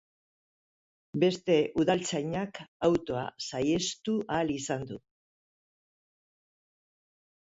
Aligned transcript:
Beste 1.23 1.57
udaltzainak 1.81 2.61
autoa 2.87 3.25
saihestu 3.49 4.15
ahal 4.37 4.53
izan 4.55 4.87
du. 4.93 4.97